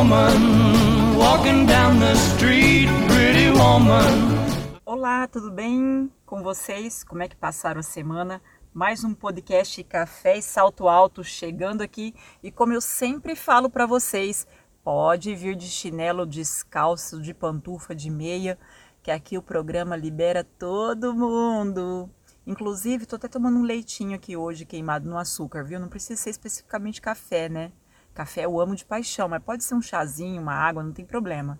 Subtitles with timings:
[0.00, 4.80] woman walking down the street, pretty woman.
[4.86, 7.04] Olá, tudo bem com vocês?
[7.04, 8.40] Como é que passaram a semana?
[8.72, 13.84] Mais um podcast Café e Salto Alto chegando aqui e como eu sempre falo para
[13.84, 14.46] vocês,
[14.82, 18.58] pode vir de chinelo, descalço, de pantufa, de meia,
[19.02, 22.08] que aqui o programa libera todo mundo.
[22.46, 25.78] Inclusive, tô até tomando um leitinho aqui hoje queimado no açúcar, viu?
[25.78, 27.70] Não precisa ser especificamente café, né?
[28.14, 31.58] Café eu amo de paixão, mas pode ser um chazinho, uma água, não tem problema.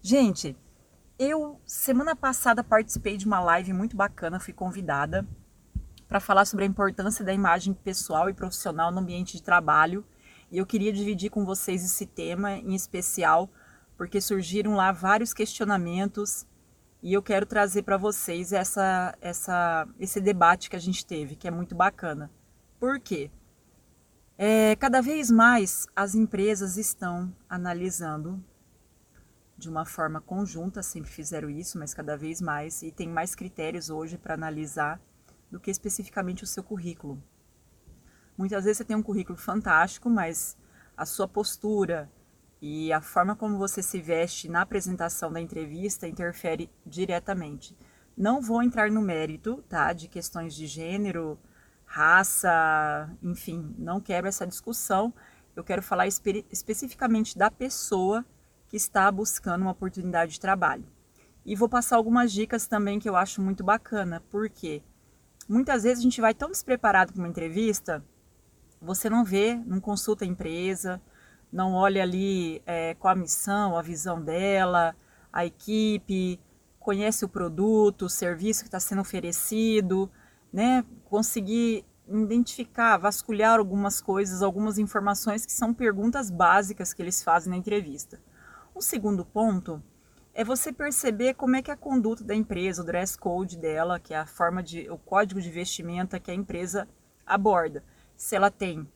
[0.00, 0.56] Gente,
[1.18, 5.26] eu semana passada participei de uma live muito bacana, fui convidada
[6.06, 10.04] para falar sobre a importância da imagem pessoal e profissional no ambiente de trabalho.
[10.50, 13.50] E eu queria dividir com vocês esse tema em especial,
[13.96, 16.46] porque surgiram lá vários questionamentos
[17.02, 21.46] e eu quero trazer para vocês essa, essa, esse debate que a gente teve, que
[21.46, 22.30] é muito bacana.
[22.80, 23.30] Por quê?
[24.40, 28.40] É, cada vez mais as empresas estão analisando
[29.56, 33.90] de uma forma conjunta, sempre fizeram isso, mas cada vez mais, e tem mais critérios
[33.90, 35.00] hoje para analisar
[35.50, 37.20] do que especificamente o seu currículo.
[38.36, 40.56] Muitas vezes você tem um currículo fantástico, mas
[40.96, 42.08] a sua postura
[42.62, 47.76] e a forma como você se veste na apresentação da entrevista interfere diretamente.
[48.16, 51.36] Não vou entrar no mérito, tá, de questões de gênero,
[51.88, 55.12] raça, enfim, não quero essa discussão.
[55.56, 58.24] Eu quero falar espe especificamente da pessoa
[58.68, 60.84] que está buscando uma oportunidade de trabalho.
[61.44, 64.82] E vou passar algumas dicas também que eu acho muito bacana, porque
[65.48, 68.04] muitas vezes a gente vai tão despreparado para uma entrevista,
[68.80, 71.00] você não vê, não consulta a empresa,
[71.50, 74.94] não olha ali é, qual a missão, a visão dela,
[75.32, 76.38] a equipe,
[76.78, 80.10] conhece o produto, o serviço que está sendo oferecido,
[80.52, 80.84] né?
[81.08, 87.56] Conseguir identificar, vasculhar algumas coisas, algumas informações que são perguntas básicas que eles fazem na
[87.56, 88.20] entrevista.
[88.74, 89.82] O segundo ponto
[90.34, 94.14] é você perceber como é que a conduta da empresa, o dress code dela, que
[94.14, 96.88] é a forma de, o código de vestimenta que a empresa
[97.26, 97.82] aborda.
[98.16, 98.88] Se ela tem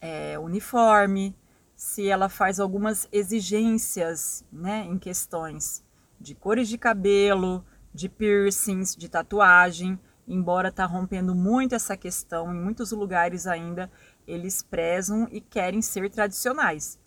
[0.00, 1.36] é, uniforme,
[1.74, 5.84] se ela faz algumas exigências, né, em questões
[6.20, 12.58] de cores de cabelo, de piercings, de tatuagem embora está rompendo muito essa questão, em
[12.58, 13.90] muitos lugares ainda
[14.26, 16.98] eles prezam e querem ser tradicionais.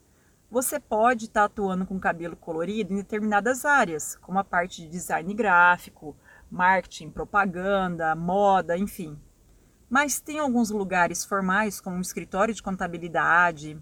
[0.50, 4.90] Você pode estar tá atuando com cabelo colorido em determinadas áreas, como a parte de
[4.90, 6.16] design gráfico,
[6.50, 9.20] marketing, propaganda, moda, enfim.
[9.90, 13.82] Mas tem alguns lugares formais, como um escritório de contabilidade,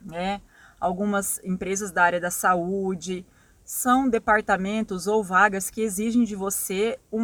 [0.00, 0.40] né?
[0.82, 3.24] algumas empresas da área da saúde,
[3.64, 7.20] são departamentos ou vagas que exigem de você um,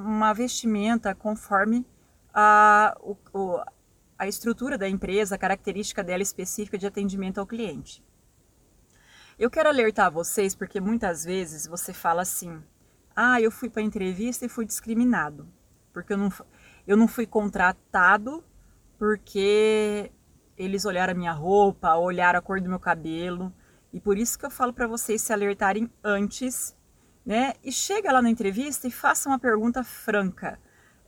[0.00, 1.86] uma vestimenta conforme
[2.32, 3.16] a, o,
[4.18, 8.04] a estrutura da empresa, a característica dela específica de atendimento ao cliente.
[9.38, 12.62] Eu quero alertar vocês porque muitas vezes você fala assim:
[13.16, 15.48] ah, eu fui para a entrevista e fui discriminado,
[15.92, 16.32] porque eu não,
[16.86, 18.44] eu não fui contratado
[18.98, 20.12] porque
[20.58, 23.50] eles olharam a minha roupa, olharam a cor do meu cabelo.
[23.92, 26.76] E por isso que eu falo para vocês se alertarem antes
[27.30, 27.54] né?
[27.62, 30.58] E chega lá na entrevista e faça uma pergunta franca.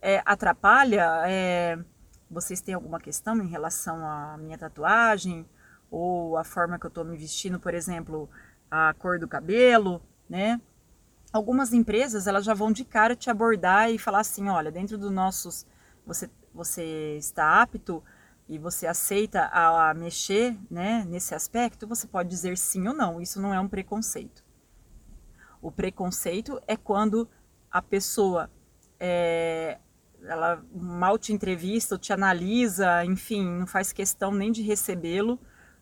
[0.00, 1.04] É, atrapalha?
[1.26, 1.76] É,
[2.30, 5.44] vocês têm alguma questão em relação à minha tatuagem?
[5.90, 8.30] Ou a forma que eu estou me vestindo, por exemplo,
[8.70, 10.00] a cor do cabelo,
[10.30, 10.60] né?
[11.32, 15.10] Algumas empresas elas já vão de cara te abordar e falar assim, olha, dentro dos
[15.10, 15.66] nossos,
[16.06, 18.00] você, você está apto
[18.48, 23.20] e você aceita a, a mexer, né, nesse aspecto, você pode dizer sim ou não.
[23.20, 24.51] Isso não é um preconceito.
[25.62, 27.28] O preconceito é quando
[27.70, 28.50] a pessoa
[28.98, 29.78] é,
[30.24, 35.38] ela mal te entrevista ou te analisa, enfim, não faz questão nem de recebê-lo,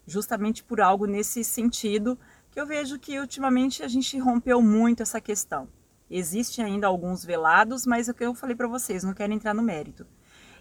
[0.07, 2.19] justamente por algo nesse sentido,
[2.51, 5.69] que eu vejo que ultimamente a gente rompeu muito essa questão.
[6.11, 9.55] Existem ainda alguns velados, mas é o que eu falei para vocês, não quero entrar
[9.55, 10.07] no mérito.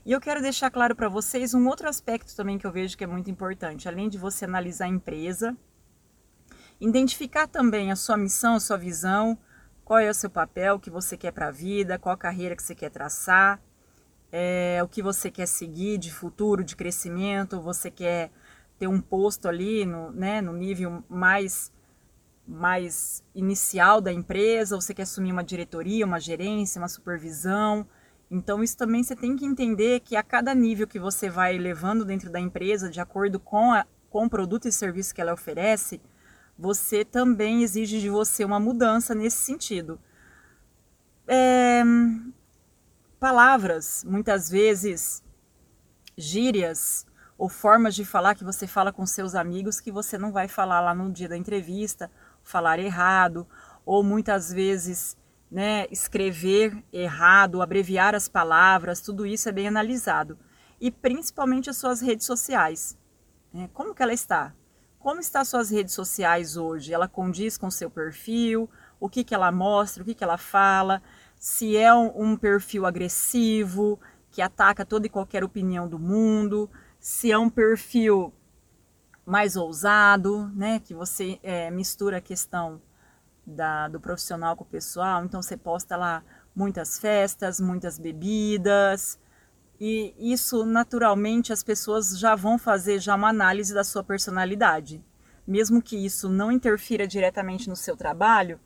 [0.05, 3.03] E eu quero deixar claro para vocês um outro aspecto também que eu vejo que
[3.03, 5.57] é muito importante, além de você analisar a empresa,
[6.79, 9.37] Identificar também a sua missão, a sua visão,
[9.83, 12.55] qual é o seu papel, o que você quer para a vida, qual a carreira
[12.55, 13.61] que você quer traçar,
[14.31, 18.31] é, o que você quer seguir de futuro, de crescimento, você quer
[18.77, 21.69] ter um posto ali no, né, no nível mais,
[22.47, 27.85] mais inicial da empresa, você quer assumir uma diretoria, uma gerência, uma supervisão.
[28.31, 32.05] Então, isso também você tem que entender que a cada nível que você vai levando
[32.05, 35.99] dentro da empresa, de acordo com, a, com o produto e serviço que ela oferece,
[36.59, 39.97] você também exige de você uma mudança nesse sentido.
[41.25, 41.81] É,
[43.17, 45.23] palavras, muitas vezes
[46.17, 47.07] gírias
[47.37, 50.81] ou formas de falar que você fala com seus amigos que você não vai falar
[50.81, 52.11] lá no dia da entrevista,
[52.43, 53.47] falar errado,
[53.85, 55.17] ou muitas vezes
[55.49, 60.37] né, escrever errado, abreviar as palavras, tudo isso é bem analisado.
[60.81, 62.97] E principalmente as suas redes sociais.
[63.53, 63.69] Né?
[63.73, 64.53] Como que ela está?
[64.99, 66.93] Como estão suas redes sociais hoje?
[66.93, 68.69] Ela condiz com seu perfil?
[68.99, 70.03] O que, que ela mostra?
[70.03, 71.01] O que, que ela fala?
[71.37, 73.97] Se é um, um perfil agressivo,
[74.29, 76.69] que ataca toda e qualquer opinião do mundo,
[76.99, 78.33] se é um perfil
[79.25, 82.81] mais ousado, né, que você é, mistura a questão
[83.45, 86.23] da, do profissional com o pessoal, então você posta lá
[86.53, 89.17] muitas festas, muitas bebidas,
[89.79, 95.03] e isso naturalmente as pessoas já vão fazer já uma análise da sua personalidade.
[95.47, 98.59] Mesmo que isso não interfira diretamente no seu trabalho,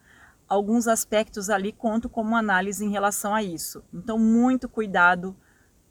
[0.49, 3.83] alguns aspectos ali contam como análise em relação a isso.
[3.93, 5.35] Então, muito cuidado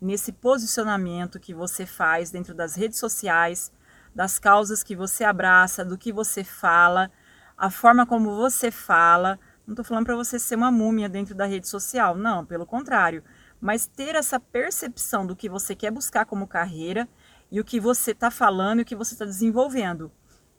[0.00, 3.72] nesse posicionamento que você faz dentro das redes sociais,
[4.14, 7.10] das causas que você abraça, do que você fala,
[7.56, 9.38] a forma como você fala.
[9.64, 13.22] Não estou falando para você ser uma múmia dentro da rede social, não, pelo contrário.
[13.62, 17.08] Mas ter essa percepção do que você quer buscar como carreira
[17.48, 20.10] e o que você está falando e o que você está desenvolvendo.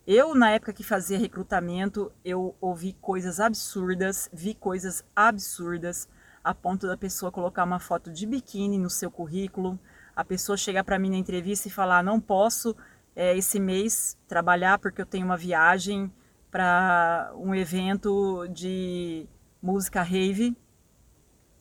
[0.07, 6.07] Eu, na época que fazia recrutamento, eu ouvi coisas absurdas, vi coisas absurdas
[6.41, 9.77] a ponto da pessoa colocar uma foto de biquíni no seu currículo,
[10.15, 12.73] a pessoa chegar para mim na entrevista e falar: não posso
[13.13, 16.09] é, esse mês trabalhar porque eu tenho uma viagem
[16.50, 19.27] para um evento de
[19.61, 20.55] música rave.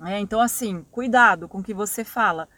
[0.06, 2.48] É, então, assim, cuidado com o que você fala.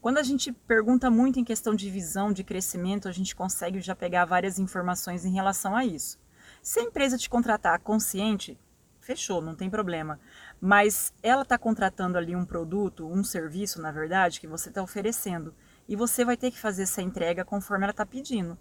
[0.00, 3.94] Quando a gente pergunta muito em questão de visão, de crescimento, a gente consegue já
[3.94, 6.18] pegar várias informações em relação a isso.
[6.62, 8.58] Se a empresa te contratar consciente,
[9.00, 10.18] fechou, não tem problema
[10.60, 15.54] mas ela está contratando ali um produto, um serviço, na verdade, que você está oferecendo.
[15.88, 18.58] E você vai ter que fazer essa entrega conforme ela está pedindo.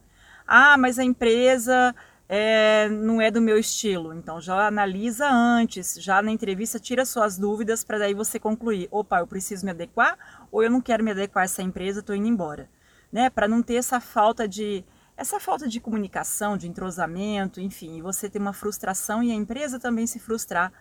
[0.47, 1.93] Ah, mas a empresa
[2.31, 4.13] é, não é do meu estilo.
[4.13, 8.87] Então já analisa antes, já na entrevista tira suas dúvidas para daí você concluir.
[8.91, 12.15] Opa, eu preciso me adequar ou eu não quero me adequar a essa empresa, estou
[12.15, 12.69] indo embora.
[13.11, 13.31] Né?
[13.31, 14.85] Para não ter essa falta de
[15.17, 19.77] essa falta de comunicação, de entrosamento, enfim, e você ter uma frustração e a empresa
[19.77, 20.71] também se frustrar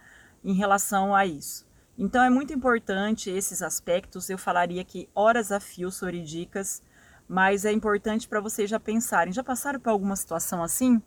[0.44, 1.66] em relação a isso.
[1.98, 4.30] Então é muito importante esses aspectos.
[4.30, 6.80] Eu falaria que horas a fio sobre dicas,
[7.26, 9.32] mas é importante para vocês já pensarem.
[9.32, 11.02] Já passaram por alguma situação assim?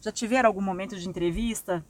[0.00, 1.84] Já tiveram algum momento de entrevista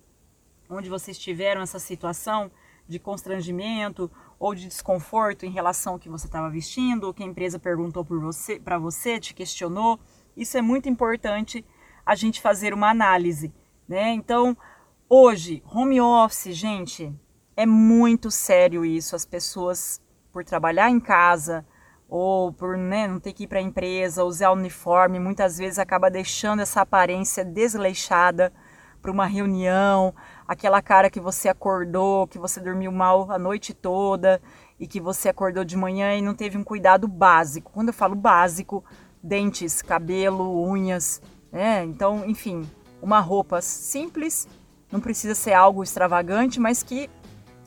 [0.69, 2.51] onde vocês tiveram essa situação
[2.87, 7.27] de constrangimento ou de desconforto em relação ao que você estava vestindo, ou que a
[7.27, 9.99] empresa perguntou por você, para você, te questionou?
[10.37, 11.65] Isso é muito importante
[12.05, 13.53] a gente fazer uma análise,
[13.87, 14.13] né?
[14.13, 14.57] Então,
[15.11, 17.11] Hoje, home office, gente,
[17.57, 19.17] é muito sério isso.
[19.17, 21.65] As pessoas, por trabalhar em casa
[22.09, 26.11] ou por né, não ter que ir para a empresa, usar uniforme, muitas vezes acaba
[26.11, 28.53] deixando essa aparência desleixada
[29.03, 30.15] para uma reunião,
[30.47, 34.41] aquela cara que você acordou, que você dormiu mal a noite toda
[34.81, 37.71] e que você acordou de manhã e não teve um cuidado básico.
[37.73, 38.85] Quando eu falo básico,
[39.23, 41.21] dentes, cabelo, unhas,
[41.53, 41.85] né?
[41.85, 42.69] Então, enfim,
[43.01, 44.49] uma roupa simples
[44.91, 47.09] não precisa ser algo extravagante, mas que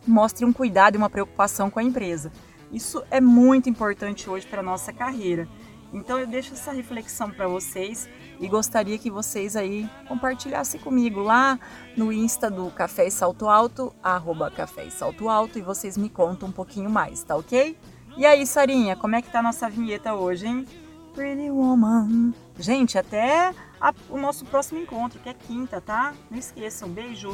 [0.06, 2.32] mostre um cuidado e uma preocupação com a empresa.
[2.72, 5.48] Isso é muito importante hoje para a nossa carreira.
[5.94, 8.08] Então eu deixo essa reflexão para vocês
[8.40, 11.60] e gostaria que vocês aí compartilhassem comigo lá
[11.98, 16.10] no Insta do Café e Salto Alto, arroba Café e Salto Alto, e vocês me
[16.10, 17.78] contam um pouquinho mais, tá ok?
[18.18, 20.66] E aí, Sarinha, como é que tá a nossa vinheta hoje, hein?
[21.14, 22.34] Pretty Woman.
[22.58, 26.14] Gente, até a, o nosso próximo encontro, que é quinta, tá?
[26.30, 26.90] Não esqueçam.
[26.90, 27.34] Beijos.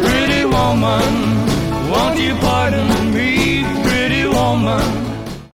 [0.00, 1.00] Pretty woman,
[1.90, 5.11] won't you pardon me, pretty woman?